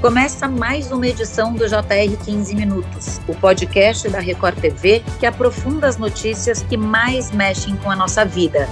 Começa 0.00 0.48
mais 0.48 0.90
uma 0.90 1.06
edição 1.06 1.52
do 1.52 1.68
JR 1.68 2.16
15 2.24 2.54
Minutos, 2.54 3.20
o 3.28 3.34
podcast 3.34 4.08
da 4.08 4.18
Record 4.18 4.58
TV 4.58 5.02
que 5.18 5.26
aprofunda 5.26 5.86
as 5.86 5.98
notícias 5.98 6.62
que 6.62 6.74
mais 6.74 7.30
mexem 7.30 7.76
com 7.76 7.90
a 7.90 7.94
nossa 7.94 8.24
vida. 8.24 8.66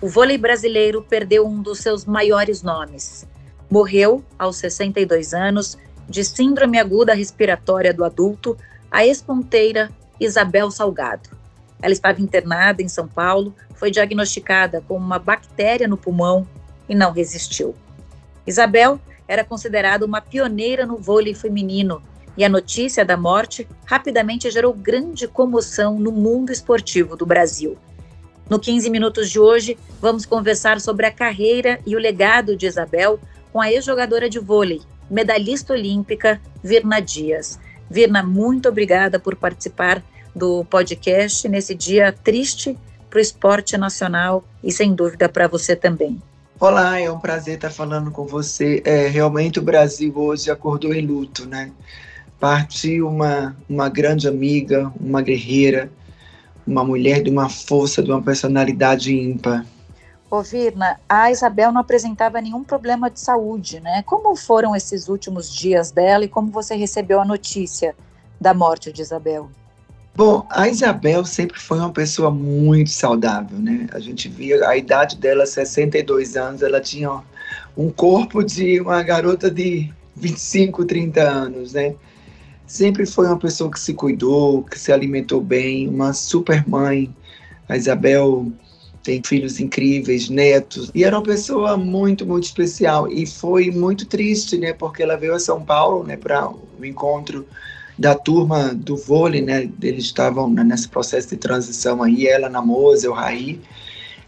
O 0.00 0.08
vôlei 0.08 0.38
brasileiro 0.38 1.02
perdeu 1.02 1.46
um 1.46 1.60
dos 1.60 1.80
seus 1.80 2.06
maiores 2.06 2.62
nomes. 2.62 3.26
Morreu, 3.70 4.24
aos 4.38 4.56
62 4.56 5.34
anos, 5.34 5.76
de 6.08 6.24
síndrome 6.24 6.78
aguda 6.78 7.12
respiratória 7.12 7.92
do 7.92 8.06
adulto, 8.06 8.56
a 8.90 9.04
ex-ponteira 9.04 9.90
Isabel 10.18 10.70
Salgado. 10.70 11.28
Ela 11.82 11.92
estava 11.92 12.22
internada 12.22 12.80
em 12.80 12.88
São 12.88 13.06
Paulo, 13.06 13.54
foi 13.74 13.90
diagnosticada 13.90 14.82
com 14.88 14.96
uma 14.96 15.18
bactéria 15.18 15.86
no 15.86 15.98
pulmão 15.98 16.48
e 16.88 16.94
não 16.94 17.12
resistiu. 17.12 17.74
Isabel 18.46 18.98
era 19.28 19.44
considerada 19.44 20.04
uma 20.04 20.20
pioneira 20.20 20.86
no 20.86 20.96
vôlei 20.96 21.34
feminino 21.34 22.02
e 22.36 22.44
a 22.44 22.48
notícia 22.48 23.04
da 23.04 23.16
morte 23.16 23.68
rapidamente 23.84 24.50
gerou 24.50 24.72
grande 24.72 25.28
comoção 25.28 25.98
no 25.98 26.10
mundo 26.10 26.50
esportivo 26.50 27.16
do 27.16 27.26
Brasil. 27.26 27.76
No 28.48 28.58
15 28.58 28.88
Minutos 28.88 29.28
de 29.28 29.38
hoje, 29.38 29.76
vamos 30.00 30.24
conversar 30.24 30.80
sobre 30.80 31.04
a 31.04 31.10
carreira 31.10 31.78
e 31.84 31.94
o 31.94 31.98
legado 31.98 32.56
de 32.56 32.66
Isabel 32.66 33.20
com 33.52 33.60
a 33.60 33.70
ex-jogadora 33.70 34.30
de 34.30 34.38
vôlei, 34.38 34.80
medalhista 35.10 35.72
olímpica, 35.72 36.40
Virna 36.62 37.00
Dias. 37.00 37.58
Virna, 37.90 38.22
muito 38.22 38.68
obrigada 38.68 39.18
por 39.18 39.36
participar 39.36 40.02
do 40.34 40.64
podcast 40.64 41.48
nesse 41.48 41.74
dia 41.74 42.12
triste 42.12 42.78
para 43.10 43.18
o 43.18 43.20
esporte 43.20 43.76
nacional 43.76 44.44
e, 44.62 44.70
sem 44.70 44.94
dúvida, 44.94 45.28
para 45.28 45.48
você 45.48 45.74
também. 45.74 46.22
Olá, 46.60 46.98
é 46.98 47.08
um 47.08 47.20
prazer 47.20 47.54
estar 47.54 47.70
falando 47.70 48.10
com 48.10 48.26
você. 48.26 48.82
É, 48.84 49.06
realmente 49.06 49.60
o 49.60 49.62
Brasil 49.62 50.12
hoje 50.16 50.50
acordou 50.50 50.92
em 50.92 51.06
luto, 51.06 51.46
né? 51.46 51.70
Partiu 52.40 53.06
uma, 53.06 53.56
uma 53.70 53.88
grande 53.88 54.26
amiga, 54.26 54.92
uma 55.00 55.22
guerreira, 55.22 55.88
uma 56.66 56.82
mulher 56.82 57.22
de 57.22 57.30
uma 57.30 57.48
força, 57.48 58.02
de 58.02 58.10
uma 58.10 58.20
personalidade 58.20 59.14
ímpar. 59.14 59.64
Ô 60.28 60.42
Virna, 60.42 60.98
a 61.08 61.30
Isabel 61.30 61.70
não 61.70 61.80
apresentava 61.80 62.40
nenhum 62.40 62.64
problema 62.64 63.08
de 63.08 63.20
saúde, 63.20 63.78
né? 63.78 64.02
Como 64.02 64.34
foram 64.34 64.74
esses 64.74 65.08
últimos 65.08 65.54
dias 65.54 65.92
dela 65.92 66.24
e 66.24 66.28
como 66.28 66.50
você 66.50 66.74
recebeu 66.74 67.20
a 67.20 67.24
notícia 67.24 67.94
da 68.40 68.52
morte 68.52 68.92
de 68.92 69.00
Isabel? 69.00 69.48
Bom, 70.14 70.46
a 70.50 70.68
Isabel 70.68 71.24
sempre 71.24 71.60
foi 71.60 71.78
uma 71.78 71.92
pessoa 71.92 72.30
muito 72.30 72.90
saudável, 72.90 73.58
né? 73.58 73.86
A 73.92 74.00
gente 74.00 74.28
via 74.28 74.68
a 74.68 74.76
idade 74.76 75.16
dela, 75.16 75.46
62 75.46 76.36
anos, 76.36 76.62
ela 76.62 76.80
tinha 76.80 77.22
um 77.76 77.88
corpo 77.90 78.42
de 78.42 78.80
uma 78.80 79.00
garota 79.02 79.48
de 79.48 79.92
25, 80.16 80.84
30 80.84 81.22
anos, 81.22 81.72
né? 81.72 81.94
Sempre 82.66 83.06
foi 83.06 83.26
uma 83.26 83.38
pessoa 83.38 83.70
que 83.70 83.78
se 83.78 83.94
cuidou, 83.94 84.64
que 84.64 84.78
se 84.78 84.92
alimentou 84.92 85.40
bem, 85.40 85.88
uma 85.88 86.12
super 86.12 86.68
mãe. 86.68 87.14
A 87.68 87.76
Isabel 87.76 88.50
tem 89.02 89.22
filhos 89.24 89.60
incríveis, 89.60 90.28
netos, 90.28 90.90
e 90.94 91.04
era 91.04 91.16
uma 91.16 91.22
pessoa 91.22 91.76
muito, 91.76 92.26
muito 92.26 92.44
especial. 92.44 93.10
E 93.10 93.24
foi 93.24 93.70
muito 93.70 94.04
triste, 94.04 94.58
né? 94.58 94.72
Porque 94.72 95.02
ela 95.02 95.16
veio 95.16 95.34
a 95.34 95.38
São 95.38 95.64
Paulo, 95.64 96.04
né, 96.04 96.16
para 96.16 96.50
o 96.50 96.84
encontro 96.84 97.46
da 97.98 98.14
turma 98.14 98.72
do 98.74 98.96
vôlei, 98.96 99.42
né? 99.42 99.68
Eles 99.82 100.04
estavam 100.04 100.48
nesse 100.48 100.88
processo 100.88 101.28
de 101.30 101.36
transição 101.36 102.02
aí, 102.02 102.26
ela 102.26 102.48
na 102.48 102.62
Moza, 102.62 103.10
o 103.10 103.12
Raí. 103.12 103.60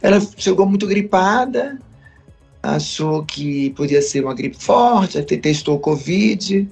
Ela 0.03 0.21
chegou 0.37 0.67
muito 0.67 0.87
gripada, 0.87 1.79
achou 2.63 3.25
que 3.25 3.71
podia 3.71 4.03
ser 4.03 4.25
uma 4.25 4.35
gripe 4.35 4.57
forte, 4.59 5.19
até 5.19 5.37
testou 5.37 5.79
Covid, 5.79 6.69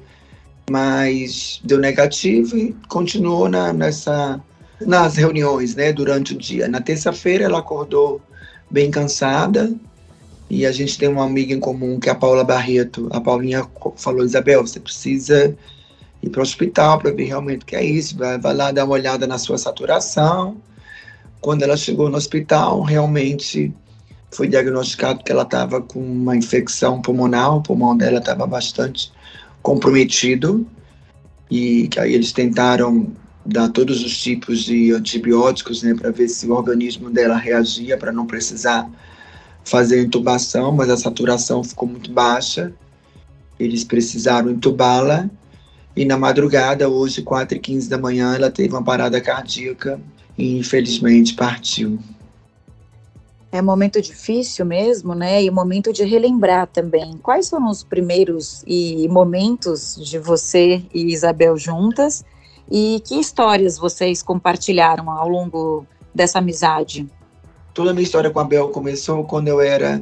mas 0.69 1.61
deu 1.63 1.79
negativo 1.79 2.57
e 2.59 2.75
continuou 2.89 3.49
na, 3.49 3.73
nessa, 3.73 4.41
nas 4.81 5.17
reuniões, 5.17 5.77
né, 5.77 5.93
durante 5.93 6.35
o 6.35 6.39
dia. 6.39 6.67
Na 6.67 6.81
terça-feira 6.81 7.45
ela 7.45 7.61
acordou 7.61 8.21
bem 8.71 8.91
cansada 8.91 9.73
e 10.51 10.67
a 10.67 10.73
gente 10.73 10.99
tem 10.99 11.09
uma 11.09 11.25
amiga 11.25 11.55
em 11.55 11.61
comum 11.61 12.01
que 12.01 12.09
é 12.09 12.13
a 12.13 12.15
Paula 12.15 12.43
Barreto. 12.43 13.09
A 13.13 13.21
Paulinha 13.21 13.67
falou, 13.97 14.25
Isabel, 14.25 14.67
você 14.67 14.81
precisa 14.81 15.57
ir 16.23 16.31
para 16.31 16.41
o 16.41 16.43
hospital 16.43 16.99
para 16.99 17.11
ver 17.11 17.25
realmente 17.25 17.63
o 17.63 17.67
que 17.67 17.77
é 17.77 17.85
isso, 17.85 18.17
vai, 18.17 18.39
vai 18.39 18.55
lá 18.55 18.73
dar 18.73 18.85
uma 18.85 18.95
olhada 18.95 19.27
na 19.27 19.39
sua 19.39 19.59
saturação. 19.59 20.57
Quando 21.41 21.63
ela 21.63 21.77
chegou 21.77 22.11
no 22.11 22.17
hospital, 22.17 22.83
realmente 22.83 23.73
foi 24.31 24.49
diagnosticado 24.49 25.23
que 25.25 25.33
ela 25.33 25.45
estava 25.45 25.81
com 25.81 26.01
uma 26.01 26.37
infecção 26.37 27.01
pulmonar, 27.01 27.57
o 27.57 27.63
pulmão 27.63 27.97
dela 27.97 28.19
estava 28.19 28.47
bastante 28.47 29.13
comprometido 29.63 30.67
e 31.51 31.89
que 31.89 31.99
aí 31.99 32.13
eles 32.13 32.33
tentaram 32.33 33.11
dar 33.47 33.71
todos 33.71 34.05
os 34.05 34.19
tipos 34.19 34.65
de 34.65 34.93
antibióticos, 34.93 35.83
né, 35.83 35.95
para 35.95 36.11
ver 36.11 36.29
se 36.29 36.47
o 36.47 36.53
organismo 36.53 37.09
dela 37.09 37.37
reagia 37.37 37.97
para 37.97 38.13
não 38.13 38.27
precisar 38.27 38.89
fazer 39.65 40.03
intubação, 40.03 40.73
mas 40.73 40.91
a 40.91 40.97
saturação 40.97 41.65
ficou 41.65 41.89
muito 41.89 42.13
baixa. 42.13 42.73
Eles 43.59 43.85
precisaram 43.85 44.51
intubá-la 44.51 45.31
e 45.99 46.05
na 46.05 46.17
madrugada, 46.17 46.89
hoje, 46.89 47.23
4 47.23 47.57
e 47.57 47.61
15 47.61 47.91
da 47.91 47.99
manhã, 47.99 48.33
ela 48.33 48.53
teve 48.53 48.73
uma 48.73 48.85
parada 48.85 49.21
cardíaca 49.21 50.01
e 50.39 50.57
infelizmente 50.57 51.35
partiu. 51.35 51.99
É 53.51 53.61
um 53.61 53.65
momento 53.65 54.01
difícil 54.01 54.65
mesmo, 54.65 55.13
né? 55.13 55.43
E 55.43 55.51
um 55.51 55.53
momento 55.53 55.93
de 55.93 56.05
relembrar 56.05 56.69
também. 56.69 57.19
Quais 57.21 57.51
foram 57.51 57.69
os 57.69 57.83
primeiros 57.83 58.63
e 58.65 59.09
momentos 59.09 59.97
de 59.97 60.21
você 60.21 60.81
e 60.95 61.13
Isabel 61.13 61.57
juntas? 61.57 62.25
E 62.71 63.03
que 63.05 63.19
histórias 63.19 63.77
vocês 63.77 64.23
compartilharam 64.23 65.11
ao 65.11 65.29
longo 65.29 65.85
dessa 66.15 66.39
amizade? 66.39 67.09
Toda 67.75 67.91
a 67.91 67.93
minha 67.93 68.05
história 68.05 68.31
com 68.31 68.39
a 68.39 68.45
Bel 68.45 68.69
começou 68.69 69.25
quando 69.25 69.49
eu 69.49 69.61
era 69.61 70.01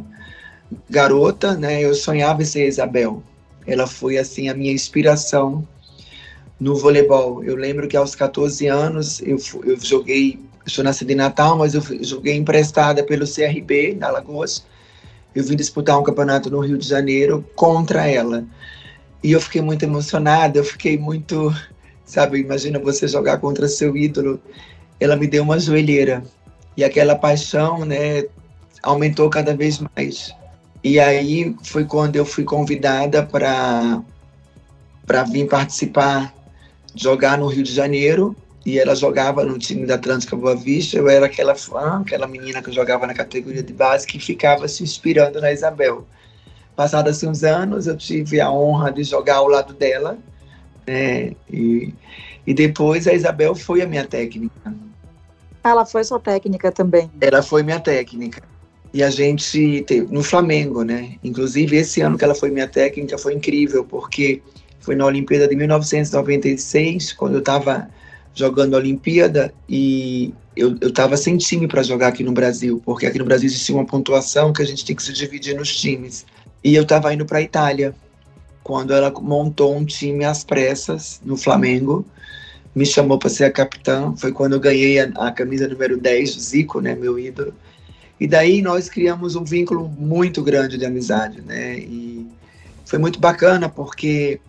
garota, 0.91 1.55
né? 1.55 1.83
Eu 1.83 1.95
sonhava 1.95 2.43
em 2.43 2.45
ser 2.45 2.69
Isabel. 2.69 3.23
Ela 3.67 3.87
foi 3.87 4.19
assim 4.19 4.51
a 4.51 4.55
minha 4.55 4.75
inspiração 4.75 5.67
no 6.59 6.75
voleibol. 6.75 7.45
Eu 7.45 7.57
lembro 7.57 7.89
que 7.89 7.97
aos 7.97 8.15
14 8.15 8.67
anos 8.67 9.21
eu, 9.21 9.39
eu 9.65 9.79
joguei, 9.81 10.39
eu 10.65 10.71
sou 10.71 10.83
nascida 10.83 11.13
em 11.13 11.17
Natal, 11.17 11.57
mas 11.57 11.75
eu 11.75 11.83
joguei 12.01 12.35
emprestada 12.35 13.03
pelo 13.03 13.27
CRB 13.27 13.95
da 13.95 14.11
Lagoas. 14.11 14.65
Eu 15.35 15.45
vim 15.45 15.57
disputar 15.57 15.99
um 15.99 16.03
campeonato 16.03 16.51
no 16.51 16.61
Rio 16.61 16.79
de 16.79 16.89
Janeiro 16.89 17.45
contra 17.55 18.07
ela. 18.07 18.45
E 19.23 19.33
eu 19.33 19.41
fiquei 19.41 19.61
muito 19.61 19.83
emocionada, 19.83 20.59
eu 20.59 20.65
fiquei 20.65 20.97
muito, 20.97 21.55
sabe, 22.05 22.41
imagina 22.41 22.79
você 22.79 23.07
jogar 23.07 23.39
contra 23.39 23.69
seu 23.69 23.97
ídolo. 23.97 24.41
Ela 24.99 25.17
me 25.17 25.27
deu 25.27 25.43
uma 25.43 25.59
joelheira. 25.59 26.23
E 26.77 26.85
aquela 26.85 27.15
paixão, 27.17 27.85
né, 27.85 28.25
aumentou 28.83 29.29
cada 29.29 29.55
vez 29.55 29.81
mais. 29.95 30.35
E 30.83 31.01
aí 31.01 31.55
foi 31.65 31.85
quando 31.85 32.17
eu 32.17 32.25
fui 32.25 32.45
convidada 32.45 33.23
para 33.23 34.03
para 35.07 35.23
vir 35.23 35.47
participar 35.47 36.36
jogar 36.97 37.39
no 37.39 37.47
Rio 37.47 37.63
de 37.63 37.73
Janeiro 37.73 38.35
e 38.65 38.79
ela 38.81 38.97
jogava 38.97 39.45
no 39.45 39.59
time 39.59 39.87
da 39.87 39.95
Atlântica 39.95 40.35
Boa 40.35 40.57
Vista. 40.57 40.97
Eu 40.97 41.09
era 41.09 41.27
aquela 41.27 41.55
fã, 41.55 42.01
aquela 42.01 42.27
menina 42.27 42.61
que 42.63 42.73
jogava 42.73 43.07
na 43.07 43.15
categoria 43.15 43.63
de 43.63 43.73
base 43.73 44.07
que 44.07 44.19
ficava 44.19 44.67
se 44.67 44.83
inspirando 44.83 45.41
na 45.41 45.53
Isabel. 45.53 46.05
Passados 46.75 47.23
uns 47.23 47.45
anos, 47.45 47.87
eu 47.87 47.97
tive 47.97 48.41
a 48.41 48.51
honra 48.51 48.91
de 48.91 49.05
jogar 49.05 49.37
ao 49.37 49.49
lado 49.49 49.73
dela, 49.73 50.19
né? 50.87 51.33
E, 51.51 51.95
e 52.47 52.53
depois 52.53 53.07
a 53.07 53.15
Isabel 53.15 53.55
foi 53.55 53.83
a 53.83 53.87
minha 53.87 54.05
técnica. 54.05 54.75
Ela 55.63 55.87
foi 55.87 56.05
sua 56.05 56.21
técnica 56.21 56.73
também? 56.73 57.11
Ela 57.21 57.43
foi 57.43 57.63
minha 57.63 57.81
técnica. 57.81 58.43
E 58.93 59.03
a 59.03 59.11
gente 59.11 59.83
teve, 59.87 60.13
no 60.13 60.23
Flamengo, 60.23 60.83
né? 60.83 61.17
Inclusive 61.23 61.77
esse 61.77 62.01
ano 62.01 62.19
que 62.19 62.25
ela 62.25 62.35
foi 62.35 62.51
minha 62.51 62.69
técnica 62.69 63.17
foi 63.17 63.35
incrível, 63.35 63.85
porque 63.85 64.43
foi 64.87 64.95
na 64.95 65.05
Olimpíada 65.05 65.49
de 65.49 65.57
1996, 65.57 67.13
quando 67.15 67.35
eu 67.35 67.39
estava 67.41 67.91
jogando 68.33 68.75
a 68.75 68.79
Olimpíada 68.79 69.53
e 69.69 70.33
eu 70.57 70.77
estava 70.77 71.17
sem 71.17 71.37
time 71.37 71.67
para 71.67 71.83
jogar 71.83 72.07
aqui 72.07 72.23
no 72.23 72.31
Brasil, 72.31 72.81
porque 72.85 73.05
aqui 73.05 73.19
no 73.19 73.25
Brasil 73.25 73.49
existia 73.49 73.75
uma 73.75 73.85
pontuação 73.85 74.53
que 74.53 74.63
a 74.63 74.65
gente 74.65 74.85
tem 74.85 74.95
que 74.95 75.03
se 75.03 75.13
dividir 75.13 75.57
nos 75.57 75.75
times. 75.75 76.25
E 76.63 76.77
eu 76.77 76.85
estava 76.85 77.13
indo 77.13 77.27
para 77.27 77.39
a 77.39 77.43
Itália, 77.43 77.97
quando 78.63 78.95
ela 78.95 79.11
montou 79.11 79.77
um 79.77 79.85
time 79.85 80.25
às 80.25 80.45
pressas 80.45 81.21
no 81.25 81.37
Flamengo, 81.37 82.07
me 82.73 82.87
chamou 82.87 83.19
para 83.19 83.29
ser 83.29 83.45
a 83.45 83.51
capitã. 83.51 84.15
Foi 84.17 84.31
quando 84.31 84.53
eu 84.53 84.61
ganhei 84.61 85.01
a, 85.01 85.09
a 85.17 85.33
camisa 85.33 85.67
número 85.67 85.97
10, 85.97 86.31
Zico, 86.31 86.81
né, 86.81 86.95
meu 86.95 87.19
ídolo. 87.19 87.53
E 88.21 88.29
daí 88.29 88.63
nós 88.63 88.89
criamos 88.89 89.35
um 89.35 89.43
vínculo 89.43 89.89
muito 89.89 90.45
grande 90.45 90.79
de 90.79 90.87
amizade, 90.87 91.43
né? 91.43 91.77
E 91.77 92.25
foi 92.85 93.01
muito 93.01 93.19
bacana 93.19 93.69
porque 93.69 94.41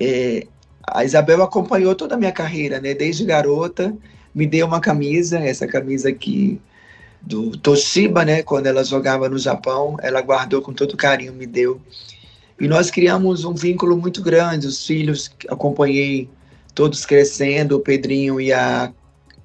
é, 0.00 0.46
a 0.86 1.04
Isabel 1.04 1.42
acompanhou 1.42 1.94
toda 1.94 2.14
a 2.14 2.18
minha 2.18 2.32
carreira, 2.32 2.80
né? 2.80 2.94
Desde 2.94 3.24
garota, 3.24 3.94
me 4.34 4.46
deu 4.46 4.66
uma 4.66 4.80
camisa, 4.80 5.38
essa 5.38 5.66
camisa 5.66 6.08
aqui 6.08 6.60
do 7.20 7.56
Toshiba, 7.56 8.24
né? 8.24 8.42
Quando 8.42 8.66
ela 8.66 8.84
jogava 8.84 9.28
no 9.28 9.38
Japão, 9.38 9.96
ela 10.00 10.20
guardou 10.22 10.62
com 10.62 10.72
todo 10.72 10.96
carinho, 10.96 11.32
me 11.32 11.46
deu. 11.46 11.80
E 12.60 12.66
nós 12.66 12.90
criamos 12.90 13.44
um 13.44 13.54
vínculo 13.54 13.96
muito 13.96 14.22
grande. 14.22 14.66
Os 14.66 14.84
filhos 14.86 15.30
acompanhei 15.48 16.28
todos 16.74 17.04
crescendo, 17.04 17.76
o 17.76 17.80
Pedrinho 17.80 18.40
e 18.40 18.52
a, 18.52 18.92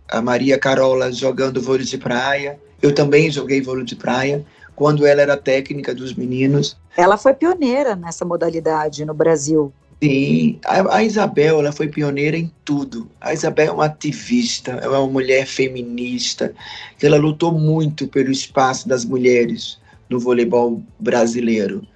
a 0.10 0.22
Maria 0.22 0.58
Carola 0.58 1.12
jogando 1.12 1.62
vôlei 1.62 1.86
de 1.86 1.98
praia. 1.98 2.60
Eu 2.82 2.94
também 2.94 3.30
joguei 3.32 3.62
vôlei 3.62 3.86
de 3.86 3.96
praia 3.96 4.46
quando 4.76 5.06
ela 5.06 5.22
era 5.22 5.38
técnica 5.38 5.94
dos 5.94 6.14
meninos. 6.14 6.78
Ela 6.98 7.18
foi 7.18 7.34
pioneira 7.34 7.96
nessa 7.96 8.26
modalidade 8.26 9.06
no 9.06 9.14
Brasil. 9.14 9.72
Sim, 10.04 10.60
a, 10.66 10.98
a, 10.98 11.04
Isabel 11.06 11.62
ela 11.62 11.72
foi 11.72 11.88
pioneira 11.88 12.36
em 12.36 12.52
tudo. 12.66 13.10
A 13.22 13.34
Isabel 13.34 13.68
é 13.68 13.72
uma 13.72 13.86
ativista, 13.86 14.72
é 14.72 14.88
uma 14.90 15.08
mulher 15.08 15.48
feminista, 15.48 16.54
que 17.00 17.06
ela 17.06 17.16
lutou 17.16 17.58
muito 17.58 18.06
pelo 18.10 18.30
espaço 18.30 18.86
das 18.86 19.06
mulheres 19.06 19.80
no 20.10 20.20
voleibol 20.20 20.84
brasileiro. 21.00 21.88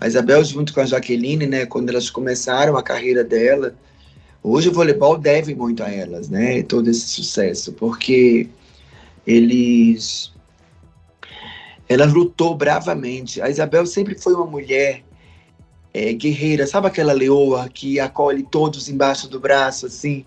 A 0.00 0.06
Isabel, 0.06 0.42
junto 0.42 0.72
com 0.72 0.80
a 0.80 0.86
Jaqueline, 0.86 1.46
né, 1.46 1.66
quando 1.66 1.90
elas 1.90 2.08
começaram 2.08 2.78
a 2.78 2.82
carreira 2.82 3.22
dela, 3.22 3.74
hoje 4.42 4.70
o 4.70 4.72
voleibol 4.72 5.18
deve 5.18 5.54
muito 5.54 5.82
a 5.82 5.90
elas, 5.90 6.30
né, 6.30 6.62
todo 6.62 6.88
esse 6.88 7.08
sucesso, 7.08 7.74
porque 7.74 8.48
eles 9.26 10.32
ela 11.86 12.06
lutou 12.06 12.54
bravamente. 12.54 13.42
A 13.42 13.50
Isabel 13.50 13.84
sempre 13.84 14.14
foi 14.14 14.32
uma 14.32 14.46
mulher 14.46 15.02
é, 15.92 16.12
guerreira, 16.12 16.66
sabe 16.66 16.86
aquela 16.86 17.12
leoa 17.12 17.68
que 17.68 17.98
acolhe 17.98 18.42
todos 18.42 18.88
embaixo 18.88 19.28
do 19.28 19.40
braço, 19.40 19.86
assim? 19.86 20.24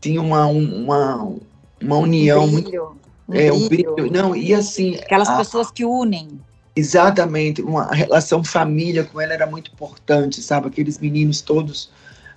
Tinha 0.00 0.20
uma, 0.20 0.46
uma, 0.46 1.36
uma 1.80 1.96
união 1.96 2.44
um 2.44 2.52
brilho, 2.52 2.96
muito. 3.28 3.38
É, 3.38 3.52
um 3.52 3.68
brilho. 3.68 4.10
Não, 4.10 4.34
e 4.34 4.54
assim. 4.54 4.96
Aquelas 4.96 5.28
a, 5.28 5.36
pessoas 5.36 5.70
que 5.70 5.84
unem. 5.84 6.40
Exatamente, 6.74 7.60
uma 7.60 7.92
relação 7.92 8.42
família 8.42 9.04
com 9.04 9.20
ela 9.20 9.34
era 9.34 9.46
muito 9.46 9.70
importante, 9.72 10.40
sabe? 10.40 10.68
Aqueles 10.68 10.98
meninos 10.98 11.40
todos 11.40 11.90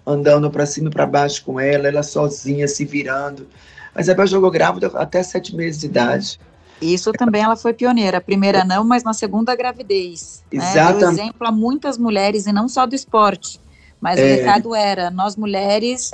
andando 0.06 0.50
para 0.50 0.66
cima 0.66 0.90
e 0.90 0.92
para 0.92 1.06
baixo 1.06 1.46
com 1.46 1.60
ela, 1.60 1.88
ela 1.88 2.04
sozinha 2.04 2.68
se 2.68 2.84
virando. 2.84 3.48
A 3.96 4.02
Isabel 4.02 4.28
jogou 4.28 4.52
grávida 4.52 4.88
até 4.96 5.22
sete 5.24 5.56
meses 5.56 5.80
de 5.80 5.86
idade. 5.86 6.40
Isso 6.82 7.12
também 7.14 7.42
ela 7.42 7.56
foi 7.56 7.74
pioneira. 7.74 8.18
A 8.18 8.22
primeira 8.22 8.64
não, 8.64 8.84
mas 8.84 9.04
na 9.04 9.14
segunda 9.14 9.56
gravidez. 9.56 10.44
Exatamente. 10.52 10.94
Né? 10.94 11.00
Deu 11.00 11.10
exemplo 11.12 11.48
a 11.48 11.52
muitas 11.52 11.98
mulheres, 11.98 12.46
e 12.46 12.52
não 12.52 12.68
só 12.68 12.86
do 12.86 12.96
esporte. 12.96 13.60
Mas 14.02 14.20
é. 14.20 14.24
o 14.24 14.36
recado 14.36 14.76
era, 14.76 15.10
nós 15.10 15.36
mulheres 15.36 16.12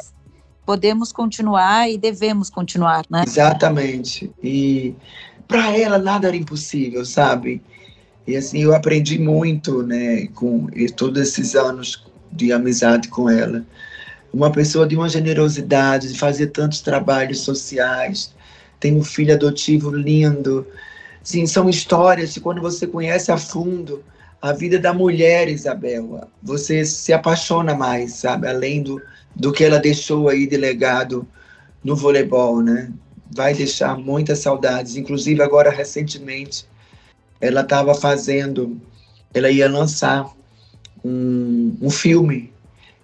podemos 0.65 1.11
continuar 1.11 1.89
e 1.89 1.97
devemos 1.97 2.47
continuar, 2.51 3.03
né? 3.09 3.23
Exatamente. 3.25 4.31
E 4.43 4.93
para 5.47 5.75
ela 5.75 5.97
nada 5.97 6.27
era 6.27 6.37
impossível, 6.37 7.03
sabe? 7.03 7.59
E 8.27 8.37
assim, 8.37 8.59
eu 8.59 8.75
aprendi 8.75 9.17
muito, 9.17 9.81
né, 9.81 10.27
com 10.35 10.67
todos 10.95 11.19
esses 11.19 11.55
anos 11.55 12.05
de 12.31 12.53
amizade 12.53 13.07
com 13.07 13.27
ela. 13.27 13.65
Uma 14.31 14.51
pessoa 14.51 14.87
de 14.87 14.95
uma 14.95 15.09
generosidade, 15.09 16.13
de 16.13 16.19
fazer 16.19 16.47
tantos 16.47 16.81
trabalhos 16.81 17.39
sociais, 17.39 18.31
tem 18.79 18.95
um 18.95 19.03
filho 19.03 19.33
adotivo 19.33 19.89
lindo. 19.91 20.65
Sim, 21.23 21.45
são 21.45 21.69
histórias 21.69 22.33
que 22.33 22.39
quando 22.39 22.61
você 22.61 22.87
conhece 22.87 23.31
a 23.31 23.37
fundo 23.37 24.03
a 24.41 24.53
vida 24.53 24.79
da 24.79 24.93
mulher, 24.93 25.49
Isabel, 25.49 26.27
você 26.41 26.85
se 26.85 27.11
apaixona 27.11 27.75
mais, 27.75 28.13
sabe? 28.13 28.47
Além 28.47 28.81
do, 28.81 29.01
do 29.35 29.51
que 29.51 29.63
ela 29.63 29.79
deixou 29.79 30.29
aí 30.29 30.47
de 30.47 30.55
legado 30.55 31.27
no 31.83 31.95
voleibol, 31.95 32.61
né? 32.61 32.89
Vai 33.35 33.53
deixar 33.53 33.97
muitas 33.97 34.39
saudades. 34.39 34.95
Inclusive, 34.95 35.41
agora, 35.41 35.69
recentemente, 35.69 36.65
ela 37.41 37.61
estava 37.61 37.93
fazendo, 37.93 38.79
ela 39.33 39.49
ia 39.49 39.69
lançar 39.69 40.25
um, 41.03 41.77
um 41.81 41.89
filme. 41.89 42.53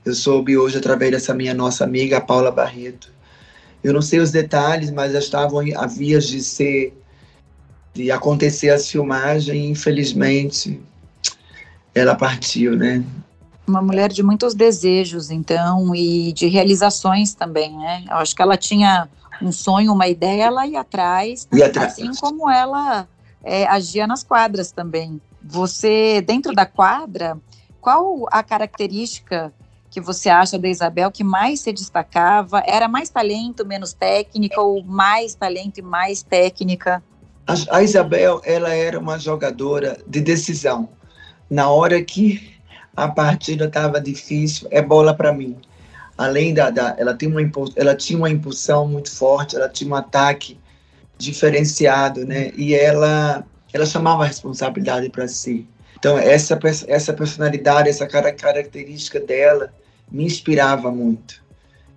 Eu 0.05 0.13
soube 0.13 0.57
hoje, 0.57 0.77
através 0.77 1.11
dessa 1.11 1.33
minha 1.33 1.53
nossa 1.53 1.83
amiga, 1.83 2.21
Paula 2.21 2.51
Barreto, 2.51 3.11
eu 3.85 3.93
não 3.93 4.01
sei 4.01 4.19
os 4.19 4.31
detalhes, 4.31 4.89
mas 4.89 5.13
já 5.13 5.19
estavam 5.19 5.59
a 5.77 5.85
vias 5.85 6.25
de 6.25 6.41
ser, 6.41 6.99
de 7.93 8.09
acontecer 8.09 8.71
as 8.71 8.89
filmagens 8.89 9.55
e 9.55 9.69
infelizmente 9.69 10.81
ela 11.93 12.15
partiu, 12.15 12.75
né? 12.75 13.03
Uma 13.67 13.83
mulher 13.83 14.11
de 14.11 14.23
muitos 14.23 14.55
desejos, 14.55 15.29
então, 15.29 15.93
e 15.93 16.33
de 16.33 16.47
realizações 16.47 17.35
também, 17.35 17.77
né? 17.77 18.03
Eu 18.09 18.17
acho 18.17 18.35
que 18.35 18.41
ela 18.41 18.57
tinha 18.57 19.07
um 19.39 19.51
sonho, 19.51 19.93
uma 19.93 20.07
ideia, 20.07 20.45
ela 20.45 20.65
ia 20.65 20.79
atrás, 20.79 21.47
ia 21.53 21.67
atrás. 21.67 21.91
assim 21.91 22.09
como 22.19 22.49
ela 22.49 23.07
é, 23.43 23.67
agia 23.67 24.07
nas 24.07 24.23
quadras 24.23 24.71
também. 24.71 25.21
Você, 25.43 26.23
dentro 26.25 26.55
da 26.55 26.65
quadra, 26.65 27.37
qual 27.79 28.27
a 28.31 28.41
característica 28.41 29.53
que 29.89 30.01
você 30.01 30.29
acha 30.29 30.57
da 30.59 30.67
Isabel 30.67 31.11
que 31.11 31.23
mais 31.23 31.61
se 31.61 31.71
destacava? 31.71 32.63
Era 32.65 32.87
mais 32.87 33.09
talento, 33.09 33.65
menos 33.65 33.93
técnica, 33.93 34.59
ou 34.61 34.83
mais 34.83 35.35
talento 35.35 35.77
e 35.77 35.81
mais 35.81 36.21
técnica? 36.21 37.01
A, 37.69 37.83
Isabel, 37.83 38.41
ela 38.43 38.73
era 38.73 38.99
uma 38.99 39.19
jogadora 39.19 39.97
de 40.07 40.19
decisão. 40.19 40.89
Na 41.49 41.69
hora 41.69 42.01
que 42.03 42.55
a 42.95 43.07
partida 43.07 43.65
estava 43.65 44.01
difícil, 44.01 44.67
é 44.71 44.81
bola 44.81 45.13
para 45.13 45.31
mim. 45.31 45.55
Além 46.17 46.53
da, 46.53 46.69
da 46.69 46.95
ela, 46.97 47.13
tem 47.13 47.29
uma, 47.29 47.41
ela 47.75 47.95
tinha 47.95 48.17
uma 48.17 48.29
impulsão 48.29 48.87
muito 48.87 49.11
forte, 49.11 49.55
ela 49.55 49.69
tinha 49.69 49.91
um 49.91 49.95
ataque 49.95 50.57
diferenciado, 51.17 52.25
né? 52.25 52.51
E 52.57 52.73
ela, 52.73 53.45
ela 53.71 53.85
chamava 53.85 54.23
a 54.23 54.27
responsabilidade 54.27 55.09
para 55.09 55.27
si. 55.27 55.67
Então, 56.05 56.19
essa, 56.19 56.59
essa 56.87 57.13
personalidade, 57.13 57.89
essa 57.89 58.05
característica 58.05 59.19
dela, 59.19 59.73
me 60.11 60.23
inspirava 60.23 60.91
muito. 60.91 61.43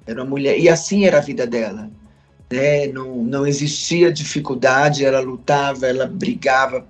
Era 0.07 0.23
uma 0.23 0.31
mulher, 0.31 0.59
e 0.59 0.67
assim 0.67 1.05
era 1.05 1.19
a 1.19 1.21
vida 1.21 1.47
dela. 1.47 1.91
Né? 2.51 2.87
Não, 2.87 3.17
não 3.17 3.47
existia 3.47 4.11
dificuldade, 4.11 5.05
ela 5.05 5.21
lutava, 5.21 5.87
ela 5.87 6.07
brigava 6.07 6.87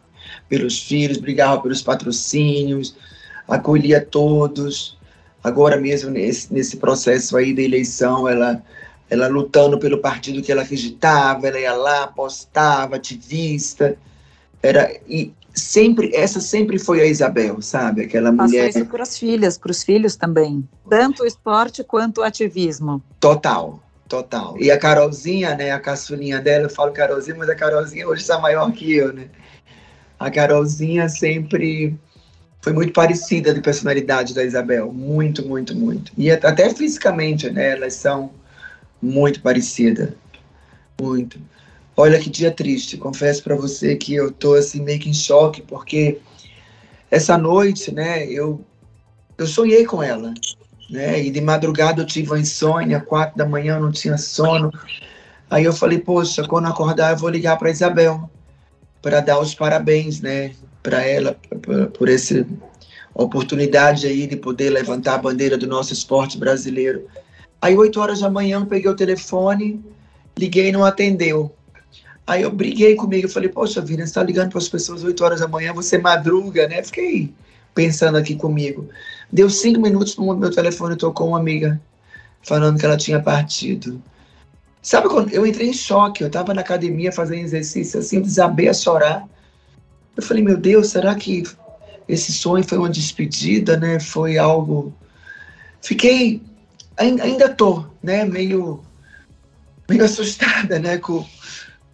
pelos 0.48 0.78
filhos, 0.80 1.16
brigava 1.16 1.60
pelos 1.60 1.82
patrocínios, 1.82 2.94
acolhia 3.48 4.00
todos. 4.00 4.96
Agora 5.42 5.76
mesmo 5.76 6.12
nesse, 6.12 6.54
nesse 6.54 6.76
processo 6.76 7.36
aí 7.36 7.52
da 7.52 7.62
eleição, 7.62 8.28
ela 8.28 8.62
ela 9.10 9.26
lutando 9.26 9.76
pelo 9.76 9.98
partido 9.98 10.40
que 10.40 10.52
ela 10.52 10.62
acreditava, 10.62 11.48
ela 11.48 11.58
ia 11.58 11.74
lá, 11.74 12.06
postava, 12.06 12.94
ativista. 12.94 13.96
Era 14.62 14.88
e 15.08 15.32
sempre, 15.58 16.10
essa 16.14 16.40
sempre 16.40 16.78
foi 16.78 17.00
a 17.00 17.06
Isabel, 17.06 17.60
sabe? 17.60 18.02
Aquela 18.02 18.32
Passou 18.32 18.58
mulher. 18.58 18.70
isso 18.70 18.86
para 18.86 19.02
as 19.02 19.18
filhas, 19.18 19.58
para 19.58 19.70
os 19.70 19.82
filhos 19.82 20.16
também. 20.16 20.66
Tanto 20.88 21.22
o 21.22 21.26
esporte 21.26 21.84
quanto 21.84 22.18
o 22.18 22.24
ativismo. 22.24 23.02
Total, 23.20 23.82
total. 24.08 24.56
E 24.58 24.70
a 24.70 24.78
Carolzinha, 24.78 25.54
né? 25.54 25.70
A 25.70 25.80
caçulinha 25.80 26.40
dela, 26.40 26.64
eu 26.64 26.70
falo 26.70 26.92
Carolzinha, 26.92 27.36
mas 27.36 27.48
a 27.48 27.54
Carolzinha 27.54 28.08
hoje 28.08 28.22
está 28.22 28.38
maior 28.38 28.70
que 28.72 28.94
eu, 28.94 29.12
né? 29.12 29.28
A 30.18 30.30
Carolzinha 30.30 31.08
sempre 31.08 31.98
foi 32.60 32.72
muito 32.72 32.92
parecida 32.92 33.54
de 33.54 33.60
personalidade 33.60 34.34
da 34.34 34.44
Isabel. 34.44 34.92
Muito, 34.92 35.46
muito, 35.46 35.74
muito. 35.74 36.12
E 36.16 36.30
até 36.30 36.74
fisicamente, 36.74 37.48
né? 37.50 37.72
Elas 37.72 37.94
são 37.94 38.30
muito 39.00 39.40
parecidas. 39.40 40.10
Muito. 41.00 41.38
Olha 42.00 42.20
que 42.20 42.30
dia 42.30 42.52
triste. 42.52 42.96
Confesso 42.96 43.42
para 43.42 43.56
você 43.56 43.96
que 43.96 44.14
eu 44.14 44.30
tô 44.30 44.54
assim 44.54 44.80
meio 44.80 45.00
que 45.00 45.10
em 45.10 45.12
choque 45.12 45.60
porque 45.60 46.20
essa 47.10 47.36
noite, 47.36 47.92
né, 47.92 48.24
eu 48.24 48.64
eu 49.36 49.48
sonhei 49.48 49.84
com 49.84 50.00
ela, 50.00 50.32
né? 50.88 51.20
E 51.20 51.28
de 51.28 51.40
madrugada 51.40 52.00
eu 52.00 52.06
tive 52.06 52.30
uma 52.30 52.38
insônia, 52.38 53.00
quatro 53.00 53.36
da 53.36 53.44
manhã 53.44 53.74
eu 53.74 53.82
não 53.82 53.90
tinha 53.90 54.16
sono. 54.16 54.72
Aí 55.50 55.64
eu 55.64 55.72
falei, 55.72 55.98
poxa, 55.98 56.46
quando 56.46 56.68
acordar 56.68 57.10
eu 57.10 57.16
vou 57.16 57.30
ligar 57.30 57.58
para 57.58 57.68
Isabel 57.68 58.30
para 59.02 59.18
dar 59.18 59.40
os 59.40 59.52
parabéns, 59.52 60.20
né, 60.20 60.52
para 60.84 61.02
ela 61.02 61.36
por, 61.98 62.08
essa 62.08 62.46
oportunidade 63.12 64.06
aí 64.06 64.28
de 64.28 64.36
poder 64.36 64.70
levantar 64.70 65.14
a 65.14 65.18
bandeira 65.18 65.58
do 65.58 65.66
nosso 65.66 65.92
esporte 65.92 66.38
brasileiro. 66.38 67.08
Aí, 67.60 67.76
oito 67.76 68.00
horas 68.00 68.20
da 68.20 68.30
manhã, 68.30 68.60
eu 68.60 68.66
peguei 68.66 68.88
o 68.88 68.94
telefone, 68.94 69.84
liguei 70.38 70.68
e 70.68 70.72
não 70.72 70.84
atendeu. 70.84 71.57
Aí 72.28 72.42
eu 72.42 72.52
briguei 72.52 72.94
comigo, 72.94 73.26
eu 73.26 73.30
falei, 73.30 73.48
poxa 73.48 73.80
vida, 73.80 74.02
você 74.02 74.10
está 74.10 74.22
ligando 74.22 74.50
para 74.50 74.58
as 74.58 74.68
pessoas 74.68 75.02
8 75.02 75.24
horas 75.24 75.40
da 75.40 75.48
manhã, 75.48 75.72
você 75.72 75.96
madruga, 75.96 76.68
né? 76.68 76.82
Fiquei 76.82 77.32
pensando 77.74 78.18
aqui 78.18 78.36
comigo. 78.36 78.86
Deu 79.32 79.48
cinco 79.48 79.80
minutos, 79.80 80.14
meu 80.18 80.50
telefone 80.50 80.94
tocou 80.94 81.28
uma 81.28 81.38
amiga 81.38 81.80
falando 82.42 82.78
que 82.78 82.84
ela 82.84 82.98
tinha 82.98 83.18
partido. 83.18 84.02
Sabe 84.82 85.08
quando 85.08 85.32
eu 85.32 85.46
entrei 85.46 85.70
em 85.70 85.72
choque, 85.72 86.22
eu 86.22 86.26
estava 86.26 86.52
na 86.52 86.60
academia 86.60 87.10
fazendo 87.10 87.44
exercício 87.44 87.98
assim, 87.98 88.20
desabei 88.20 88.68
a 88.68 88.74
chorar. 88.74 89.26
Eu 90.14 90.22
falei, 90.22 90.42
meu 90.42 90.58
Deus, 90.58 90.88
será 90.88 91.14
que 91.14 91.44
esse 92.06 92.30
sonho 92.30 92.62
foi 92.62 92.76
uma 92.76 92.90
despedida, 92.90 93.78
né? 93.78 93.98
Foi 93.98 94.36
algo. 94.36 94.92
Fiquei, 95.80 96.42
ainda 96.94 97.48
tô, 97.48 97.86
né? 98.02 98.26
Meio, 98.26 98.82
meio 99.88 100.04
assustada, 100.04 100.78
né? 100.78 100.98
Com, 100.98 101.24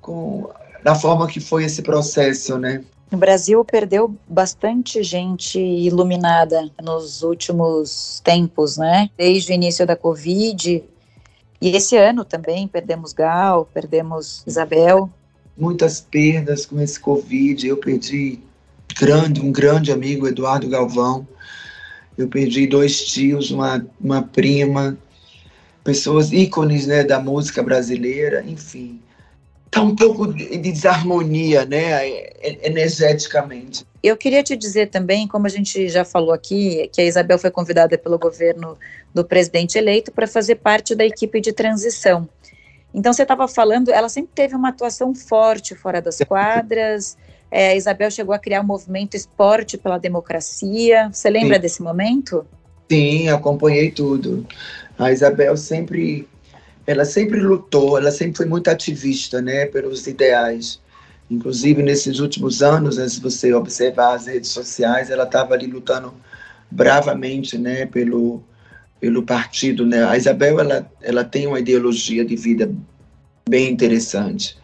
com 0.05 0.51
da 0.83 0.95
forma 0.95 1.27
que 1.27 1.41
foi 1.41 1.65
esse 1.65 1.81
processo, 1.81 2.59
né? 2.59 2.85
O 3.11 3.17
Brasil 3.17 3.65
perdeu 3.65 4.15
bastante 4.29 5.03
gente 5.03 5.59
iluminada 5.59 6.71
nos 6.83 7.23
últimos 7.23 8.21
tempos, 8.23 8.77
né? 8.77 9.09
Desde 9.17 9.53
o 9.53 9.55
início 9.55 9.87
da 9.87 9.97
Covid. 9.97 10.85
E 11.61 11.71
esse 11.71 11.97
ano 11.97 12.23
também 12.23 12.69
perdemos 12.69 13.15
Gal, 13.15 13.67
perdemos 13.73 14.43
Isabel. 14.47 15.09
Muitas 15.57 16.01
perdas 16.03 16.67
com 16.67 16.79
esse 16.81 17.01
Covid. 17.01 17.67
Eu 17.67 17.79
perdi 17.79 18.41
grande, 18.99 19.41
um 19.41 19.51
grande 19.51 19.91
amigo, 19.91 20.29
Eduardo 20.29 20.69
Galvão. 20.69 21.27
Eu 22.19 22.29
perdi 22.29 22.67
dois 22.67 23.03
tios, 23.05 23.51
uma, 23.51 23.87
uma 23.99 24.23
prima, 24.23 24.99
pessoas 25.83 26.31
ícones 26.31 26.87
né, 26.87 27.03
da 27.05 27.19
música 27.19 27.63
brasileira, 27.63 28.45
enfim 28.47 29.01
tá 29.75 29.83
um 29.83 29.95
pouco 29.95 30.33
de 30.33 30.57
desarmonia, 30.59 31.65
né, 31.65 32.31
energeticamente. 32.63 33.85
Eu 34.03 34.17
queria 34.17 34.43
te 34.43 34.57
dizer 34.57 34.91
também, 34.91 35.27
como 35.27 35.47
a 35.47 35.51
gente 35.51 35.89
já 35.89 36.05
falou 36.05 36.33
aqui, 36.33 36.89
que 36.93 37.01
a 37.01 37.05
Isabel 37.05 37.39
foi 37.39 37.51
convidada 37.51 37.99
pelo 37.99 38.19
governo 38.19 38.79
do 39.13 39.25
presidente 39.25 39.77
eleito 39.77 40.13
para 40.13 40.27
fazer 40.27 40.57
parte 40.57 40.95
da 40.95 41.05
equipe 41.05 41.41
de 41.41 41.53
transição. 41.53 42.29
Então, 42.93 43.13
você 43.13 43.23
estava 43.23 43.49
falando, 43.49 43.91
ela 43.91 44.09
sempre 44.09 44.31
teve 44.35 44.55
uma 44.55 44.69
atuação 44.69 45.15
forte 45.15 45.75
fora 45.75 46.01
das 46.01 46.19
quadras. 46.29 47.17
É, 47.51 47.71
a 47.71 47.75
Isabel 47.75 48.11
chegou 48.11 48.35
a 48.35 48.39
criar 48.39 48.61
o 48.61 48.63
um 48.63 48.67
movimento 48.67 49.17
Esporte 49.17 49.77
pela 49.77 49.99
Democracia. 49.99 51.09
Você 51.13 51.29
lembra 51.29 51.57
Sim. 51.57 51.63
desse 51.63 51.83
momento? 51.83 52.47
Sim, 52.91 53.29
acompanhei 53.29 53.91
tudo. 53.91 54.47
A 54.99 55.11
Isabel 55.11 55.57
sempre 55.57 56.29
ela 56.87 57.05
sempre 57.05 57.41
lutou, 57.41 57.99
ela 57.99 58.11
sempre 58.11 58.37
foi 58.37 58.47
muito 58.47 58.69
ativista, 58.69 59.41
né, 59.41 59.67
pelos 59.67 60.07
ideais. 60.07 60.81
Inclusive 61.31 61.83
nesses 61.83 62.19
últimos 62.19 62.63
anos, 62.63 62.99
né, 62.99 63.09
se 63.09 63.21
você 63.21 63.53
observar 63.55 64.15
as 64.15 64.27
redes 64.27 64.51
sociais, 64.51 65.11
ela 65.11 65.25
estava 65.25 65.55
ali 65.55 65.67
lutando 65.67 66.13
bravamente, 66.71 67.57
né, 67.59 67.87
pelo 67.87 68.43
pelo 69.01 69.23
partido, 69.23 69.85
né. 69.87 70.05
A 70.05 70.17
Isabel 70.17 70.61
ela 70.61 70.91
ela 71.03 71.25
tem 71.25 71.47
uma 71.47 71.61
ideologia 71.61 72.25
de 72.25 72.37
vida 72.37 72.73
bem 73.49 73.71
interessante 73.71 74.57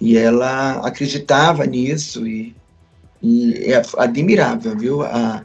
e 0.00 0.16
ela 0.16 0.86
acreditava 0.86 1.66
nisso 1.66 2.26
e, 2.26 2.54
e 3.22 3.72
é 3.72 3.82
admirável, 3.98 4.76
viu, 4.76 5.02
a 5.02 5.44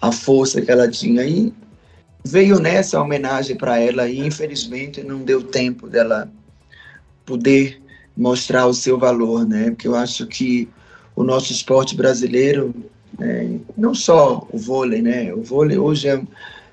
a 0.00 0.12
força 0.12 0.60
que 0.60 0.70
ela 0.70 0.88
tinha 0.88 1.24
e 1.24 1.52
veio 2.26 2.58
nessa 2.58 3.00
homenagem 3.00 3.56
para 3.56 3.78
ela 3.78 4.08
e 4.08 4.18
infelizmente 4.18 5.02
não 5.02 5.20
deu 5.20 5.42
tempo 5.42 5.88
dela 5.88 6.28
poder 7.24 7.80
mostrar 8.16 8.66
o 8.66 8.74
seu 8.74 8.98
valor, 8.98 9.46
né? 9.46 9.70
Porque 9.70 9.86
eu 9.86 9.94
acho 9.94 10.26
que 10.26 10.68
o 11.14 11.22
nosso 11.22 11.52
esporte 11.52 11.94
brasileiro, 11.94 12.74
né, 13.18 13.60
não 13.76 13.94
só 13.94 14.46
o 14.50 14.58
vôlei, 14.58 15.00
né? 15.02 15.32
O 15.32 15.42
vôlei 15.42 15.78
hoje 15.78 16.08
é, 16.08 16.20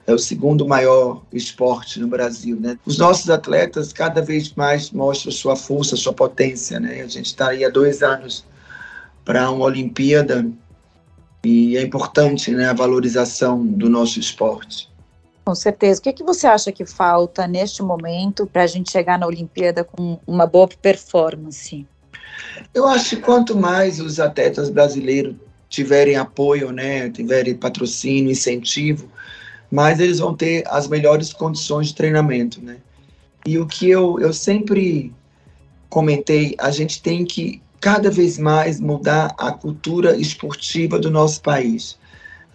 é 0.07 0.13
o 0.13 0.17
segundo 0.17 0.67
maior 0.67 1.21
esporte 1.31 1.99
no 1.99 2.07
Brasil, 2.07 2.59
né? 2.59 2.77
Os 2.85 2.97
nossos 2.97 3.29
atletas 3.29 3.93
cada 3.93 4.21
vez 4.21 4.53
mais 4.55 4.89
mostram 4.89 5.31
sua 5.31 5.55
força, 5.55 5.95
sua 5.95 6.13
potência, 6.13 6.79
né? 6.79 7.01
A 7.01 7.07
gente 7.07 7.27
está 7.27 7.49
aí 7.49 7.63
há 7.63 7.69
dois 7.69 8.01
anos 8.01 8.43
para 9.23 9.51
uma 9.51 9.65
Olimpíada 9.65 10.49
e 11.43 11.77
é 11.77 11.81
importante, 11.83 12.49
né? 12.51 12.69
A 12.69 12.73
valorização 12.73 13.63
do 13.63 13.87
nosso 13.87 14.19
esporte. 14.19 14.92
Com 15.45 15.53
certeza. 15.53 15.99
O 15.99 16.03
que, 16.03 16.09
é 16.09 16.13
que 16.13 16.23
você 16.23 16.47
acha 16.47 16.71
que 16.71 16.85
falta 16.85 17.47
neste 17.47 17.83
momento 17.83 18.45
para 18.45 18.63
a 18.63 18.67
gente 18.67 18.91
chegar 18.91 19.19
na 19.19 19.27
Olimpíada 19.27 19.83
com 19.83 20.19
uma 20.25 20.47
boa 20.47 20.67
performance? 20.67 21.85
Eu 22.73 22.87
acho 22.87 23.15
que 23.15 23.21
quanto 23.21 23.55
mais 23.55 23.99
os 23.99 24.19
atletas 24.19 24.69
brasileiros 24.69 25.35
tiverem 25.69 26.15
apoio, 26.15 26.71
né, 26.71 27.09
tiverem 27.09 27.55
patrocínio, 27.55 28.31
incentivo, 28.31 29.09
mais 29.71 29.99
eles 29.99 30.19
vão 30.19 30.35
ter 30.35 30.63
as 30.67 30.87
melhores 30.87 31.33
condições 31.33 31.87
de 31.87 31.95
treinamento, 31.95 32.61
né? 32.61 32.77
E 33.45 33.57
o 33.57 33.65
que 33.65 33.89
eu, 33.89 34.19
eu 34.19 34.31
sempre 34.31 35.11
comentei, 35.89 36.55
a 36.59 36.71
gente 36.71 37.01
tem 37.01 37.25
que 37.25 37.61
cada 37.81 38.09
vez 38.09 38.37
mais 38.37 38.79
mudar 38.79 39.33
a 39.37 39.51
cultura 39.51 40.15
esportiva 40.15 40.97
do 40.97 41.11
nosso 41.11 41.41
país 41.41 41.97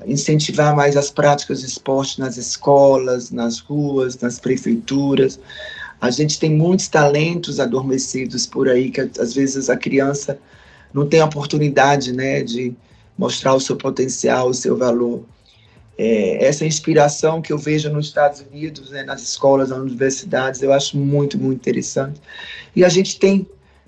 incentivar 0.06 0.74
mais 0.74 0.96
as 0.96 1.10
práticas 1.10 1.60
de 1.60 1.66
esporte 1.66 2.20
nas 2.20 2.36
escolas, 2.36 3.30
nas 3.30 3.58
ruas, 3.58 4.18
nas 4.18 4.38
prefeituras. 4.38 5.38
A 6.00 6.10
gente 6.10 6.38
tem 6.38 6.54
muitos 6.54 6.88
talentos 6.88 7.58
adormecidos 7.58 8.46
por 8.46 8.68
aí 8.68 8.90
que 8.90 9.00
às 9.00 9.34
vezes 9.34 9.68
a 9.68 9.76
criança 9.76 10.38
não 10.92 11.06
tem 11.06 11.20
a 11.20 11.24
oportunidade, 11.24 12.12
né, 12.12 12.42
de 12.42 12.74
mostrar 13.16 13.54
o 13.54 13.60
seu 13.60 13.76
potencial, 13.76 14.48
o 14.48 14.54
seu 14.54 14.76
valor. 14.76 15.24
É, 15.98 16.44
essa 16.44 16.64
inspiração 16.64 17.42
que 17.42 17.52
eu 17.52 17.58
vejo 17.58 17.90
nos 17.90 18.06
Estados 18.06 18.40
Unidos, 18.40 18.90
né, 18.90 19.02
nas 19.02 19.20
escolas, 19.20 19.70
nas 19.70 19.78
universidades, 19.80 20.62
eu 20.62 20.72
acho 20.72 20.96
muito, 20.96 21.36
muito 21.36 21.56
interessante. 21.56 22.20
E 22.74 22.84
a 22.84 22.88
gente 22.88 23.18
tem 23.18 23.44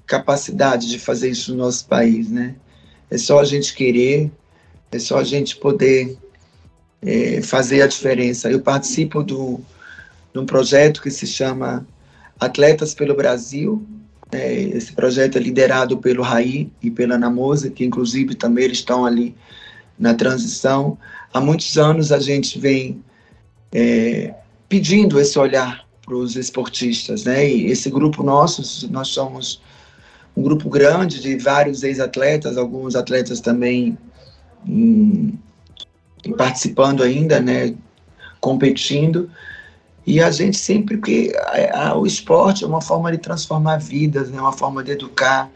capacidade 0.06 0.88
de 0.88 0.98
fazer 0.98 1.30
isso 1.30 1.52
no 1.52 1.58
nosso 1.58 1.86
país, 1.86 2.28
né? 2.28 2.56
É 3.08 3.16
só 3.16 3.38
a 3.38 3.44
gente 3.44 3.72
querer, 3.72 4.30
é 4.92 4.98
só 4.98 5.18
a 5.18 5.24
gente 5.24 5.56
poder 5.56 6.16
é, 7.02 7.40
fazer 7.42 7.82
a 7.82 7.86
diferença. 7.86 8.50
Eu 8.50 8.60
participo 8.60 9.22
do, 9.22 9.60
de 10.32 10.38
um 10.38 10.46
projeto 10.46 11.00
que 11.00 11.10
se 11.10 11.26
chama 11.26 11.86
Atletas 12.38 12.94
pelo 12.94 13.14
Brasil. 13.14 13.86
É, 14.32 14.54
esse 14.54 14.92
projeto 14.92 15.36
é 15.36 15.40
liderado 15.40 15.98
pelo 15.98 16.22
Raí 16.22 16.70
e 16.82 16.90
pela 16.90 17.18
Namosa, 17.18 17.70
que 17.70 17.84
inclusive 17.84 18.34
também 18.34 18.64
eles 18.64 18.78
estão 18.78 19.04
ali 19.04 19.34
na 19.98 20.14
transição. 20.14 20.98
Há 21.32 21.40
muitos 21.40 21.76
anos 21.78 22.10
a 22.12 22.18
gente 22.18 22.58
vem 22.58 23.02
é, 23.72 24.34
pedindo 24.68 25.20
esse 25.20 25.38
olhar 25.38 25.86
para 26.04 26.14
os 26.14 26.36
esportistas, 26.36 27.24
né? 27.24 27.48
E 27.48 27.66
esse 27.66 27.88
grupo 27.90 28.22
nosso, 28.22 28.90
nós 28.90 29.08
somos 29.08 29.60
um 30.36 30.42
grupo 30.42 30.68
grande 30.68 31.20
de 31.20 31.36
vários 31.36 31.82
ex-atletas, 31.82 32.56
alguns 32.56 32.96
atletas 32.96 33.40
também 33.40 33.96
em, 34.66 35.38
participando 36.36 37.02
ainda, 37.02 37.40
né, 37.40 37.74
competindo. 38.40 39.30
E 40.06 40.20
a 40.20 40.30
gente 40.30 40.56
sempre, 40.56 40.96
porque 40.96 41.32
a, 41.38 41.88
a, 41.88 41.96
o 41.96 42.06
esporte 42.06 42.64
é 42.64 42.66
uma 42.66 42.80
forma 42.80 43.12
de 43.12 43.18
transformar 43.18 43.78
vidas, 43.78 44.30
né, 44.30 44.40
uma 44.40 44.52
forma 44.52 44.82
de 44.82 44.92
educar, 44.92 45.50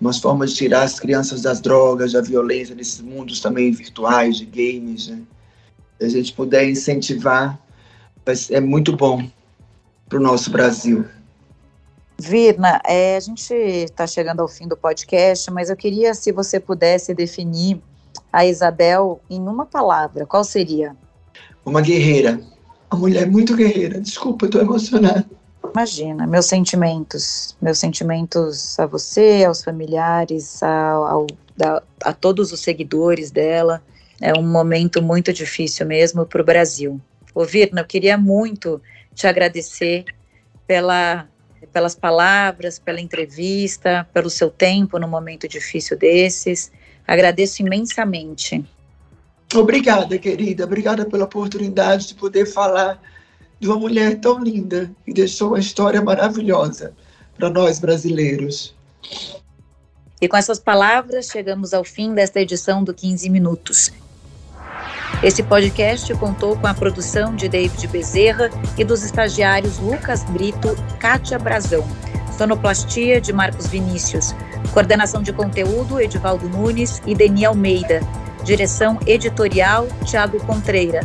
uma 0.00 0.12
forma 0.12 0.46
de 0.46 0.54
tirar 0.54 0.82
as 0.82 0.98
crianças 0.98 1.42
das 1.42 1.60
drogas, 1.60 2.12
da 2.12 2.22
violência, 2.22 2.74
desses 2.74 3.00
mundos 3.00 3.40
também 3.40 3.70
virtuais, 3.70 4.38
de 4.38 4.46
games. 4.46 5.08
Né. 5.08 5.20
Se 5.98 6.06
a 6.06 6.08
gente 6.08 6.32
puder 6.32 6.68
incentivar, 6.68 7.58
é 8.50 8.60
muito 8.60 8.96
bom 8.96 9.28
para 10.08 10.18
o 10.18 10.22
nosso 10.22 10.50
Brasil. 10.50 11.04
Virna, 12.18 12.80
é, 12.84 13.16
a 13.16 13.20
gente 13.20 13.52
está 13.54 14.06
chegando 14.06 14.40
ao 14.40 14.48
fim 14.48 14.68
do 14.68 14.76
podcast, 14.76 15.50
mas 15.50 15.70
eu 15.70 15.76
queria, 15.76 16.12
se 16.12 16.30
você 16.32 16.60
pudesse 16.60 17.14
definir 17.14 17.80
a 18.32 18.46
Isabel 18.46 19.20
em 19.28 19.40
uma 19.40 19.66
palavra, 19.66 20.26
qual 20.26 20.44
seria? 20.44 20.96
Uma 21.64 21.80
guerreira. 21.80 22.40
Uma 22.90 23.00
mulher 23.00 23.30
muito 23.30 23.54
guerreira. 23.54 24.00
Desculpa, 24.00 24.48
tô 24.48 24.58
emocionada. 24.58 25.24
Imagina, 25.72 26.26
meus 26.26 26.46
sentimentos, 26.46 27.56
meus 27.62 27.78
sentimentos 27.78 28.78
a 28.78 28.86
você, 28.86 29.44
aos 29.46 29.62
familiares, 29.62 30.62
ao, 30.62 31.06
ao 31.06 31.26
a, 31.62 31.82
a 32.06 32.12
todos 32.12 32.52
os 32.52 32.60
seguidores 32.60 33.30
dela. 33.30 33.82
É 34.20 34.32
um 34.38 34.42
momento 34.42 35.00
muito 35.02 35.32
difícil 35.32 35.86
mesmo 35.86 36.26
para 36.26 36.42
o 36.42 36.44
Brasil. 36.44 37.00
Ô, 37.34 37.44
Virna, 37.44 37.82
eu 37.82 37.86
queria 37.86 38.18
muito 38.18 38.80
te 39.14 39.26
agradecer 39.26 40.04
pela, 40.66 41.28
pelas 41.72 41.94
palavras, 41.94 42.78
pela 42.78 43.00
entrevista, 43.00 44.06
pelo 44.12 44.28
seu 44.28 44.50
tempo 44.50 44.98
no 44.98 45.06
momento 45.06 45.48
difícil 45.48 45.96
desses. 45.96 46.72
Agradeço 47.10 47.60
imensamente. 47.60 48.64
Obrigada, 49.52 50.16
querida. 50.16 50.62
Obrigada 50.62 51.04
pela 51.04 51.24
oportunidade 51.24 52.06
de 52.06 52.14
poder 52.14 52.46
falar 52.46 53.02
de 53.58 53.66
uma 53.66 53.76
mulher 53.76 54.20
tão 54.20 54.38
linda 54.38 54.88
e 55.04 55.12
deixou 55.12 55.48
uma 55.48 55.58
história 55.58 56.00
maravilhosa 56.00 56.94
para 57.36 57.50
nós 57.50 57.80
brasileiros. 57.80 58.72
E 60.20 60.28
com 60.28 60.36
essas 60.36 60.60
palavras, 60.60 61.26
chegamos 61.26 61.74
ao 61.74 61.82
fim 61.82 62.14
desta 62.14 62.40
edição 62.40 62.84
do 62.84 62.94
15 62.94 63.28
Minutos. 63.28 63.90
Esse 65.20 65.42
podcast 65.42 66.14
contou 66.14 66.56
com 66.56 66.68
a 66.68 66.74
produção 66.74 67.34
de 67.34 67.48
David 67.48 67.88
Bezerra 67.88 68.50
e 68.78 68.84
dos 68.84 69.02
estagiários 69.02 69.80
Lucas 69.80 70.22
Brito 70.22 70.68
e 70.94 70.98
Kátia 70.98 71.40
Brazão. 71.40 71.84
Sonoplastia 72.38 73.20
de 73.20 73.32
Marcos 73.32 73.66
Vinícius. 73.66 74.32
Coordenação 74.72 75.22
de 75.22 75.32
conteúdo, 75.32 76.00
Edivaldo 76.00 76.48
Nunes 76.48 77.02
e 77.06 77.14
Deni 77.14 77.44
Almeida. 77.44 78.00
Direção 78.44 78.98
editorial, 79.06 79.86
Tiago 80.04 80.38
Contreira. 80.44 81.00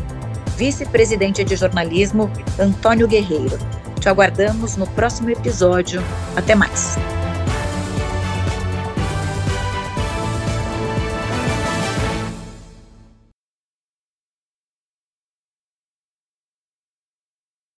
Vice-presidente 0.55 1.43
de 1.43 1.55
jornalismo, 1.55 2.31
Antônio 2.59 3.07
Guerreiro. 3.07 3.57
Te 3.99 4.07
aguardamos 4.07 4.77
no 4.77 4.87
próximo 4.87 5.29
episódio. 5.31 6.01
Até 6.35 6.53
mais. 6.53 6.95